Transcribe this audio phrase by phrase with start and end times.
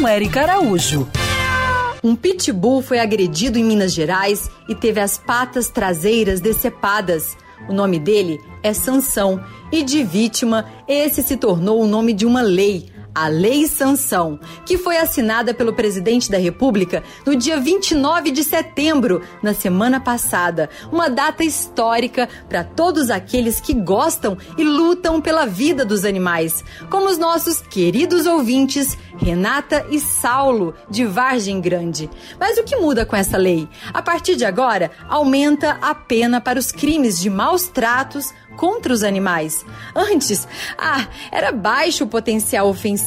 [0.00, 1.06] com Eric Araújo.
[2.02, 7.36] Um pitbull foi agredido em Minas Gerais e teve as patas traseiras decepadas.
[7.68, 12.40] O nome dele é Sansão e de vítima esse se tornou o nome de uma
[12.40, 18.44] lei, a Lei Sanção, que foi assinada pelo presidente da República no dia 29 de
[18.44, 20.70] setembro, na semana passada.
[20.92, 27.06] Uma data histórica para todos aqueles que gostam e lutam pela vida dos animais, como
[27.08, 32.08] os nossos queridos ouvintes Renata e Saulo, de Vargem Grande.
[32.38, 33.68] Mas o que muda com essa lei?
[33.92, 39.02] A partir de agora, aumenta a pena para os crimes de maus tratos contra os
[39.02, 39.64] animais.
[39.94, 40.46] Antes,
[40.76, 42.99] ah, era baixo o potencial ofensivo.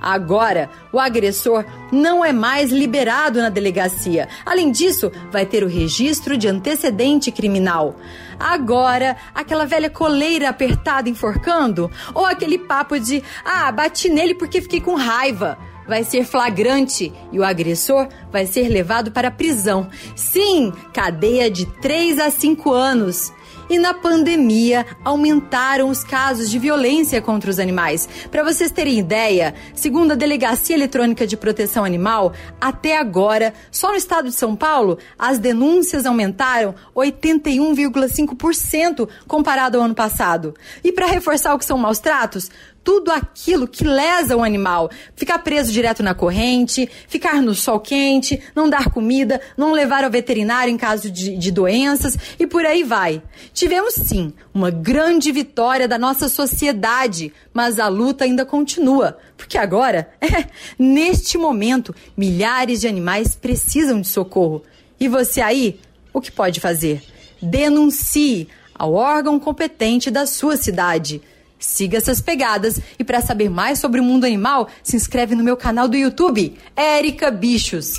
[0.00, 4.28] Agora, o agressor não é mais liberado na delegacia.
[4.44, 7.96] Além disso, vai ter o registro de antecedente criminal.
[8.38, 11.90] Agora, aquela velha coleira apertada enforcando?
[12.14, 17.38] Ou aquele papo de, ah, bati nele porque fiquei com raiva vai ser flagrante e
[17.38, 19.88] o agressor vai ser levado para a prisão.
[20.14, 23.32] Sim, cadeia de 3 a 5 anos
[23.68, 28.08] e na pandemia aumentaram os casos de violência contra os animais.
[28.30, 33.96] Para vocês terem ideia, segundo a Delegacia Eletrônica de Proteção Animal, até agora, só no
[33.96, 40.54] estado de São Paulo, as denúncias aumentaram 81,5% comparado ao ano passado.
[40.82, 42.50] E para reforçar o que são maus tratos,
[42.86, 44.88] tudo aquilo que lesa o animal.
[45.16, 50.10] Ficar preso direto na corrente, ficar no sol quente, não dar comida, não levar ao
[50.10, 53.20] veterinário em caso de, de doenças e por aí vai.
[53.52, 60.10] Tivemos sim uma grande vitória da nossa sociedade, mas a luta ainda continua, porque agora,
[60.20, 60.46] é,
[60.78, 64.62] neste momento, milhares de animais precisam de socorro.
[64.98, 65.80] E você aí,
[66.12, 67.02] o que pode fazer?
[67.40, 71.20] Denuncie ao órgão competente da sua cidade.
[71.58, 75.56] Siga essas pegadas e para saber mais sobre o mundo animal, se inscreve no meu
[75.56, 77.98] canal do YouTube, Érica Bichos.